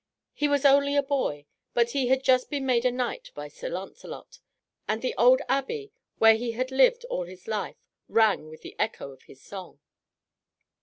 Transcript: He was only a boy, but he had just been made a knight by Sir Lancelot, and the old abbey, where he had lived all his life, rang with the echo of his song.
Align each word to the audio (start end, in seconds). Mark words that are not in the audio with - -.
He 0.33 0.47
was 0.47 0.65
only 0.65 0.95
a 0.95 1.03
boy, 1.03 1.45
but 1.75 1.91
he 1.91 2.07
had 2.07 2.23
just 2.23 2.49
been 2.49 2.65
made 2.65 2.85
a 2.85 2.91
knight 2.91 3.29
by 3.35 3.49
Sir 3.49 3.69
Lancelot, 3.69 4.39
and 4.87 5.03
the 5.03 5.13
old 5.15 5.41
abbey, 5.47 5.91
where 6.17 6.33
he 6.37 6.53
had 6.53 6.71
lived 6.71 7.05
all 7.05 7.25
his 7.25 7.47
life, 7.47 7.77
rang 8.07 8.49
with 8.49 8.61
the 8.63 8.75
echo 8.79 9.11
of 9.11 9.21
his 9.21 9.43
song. 9.43 9.79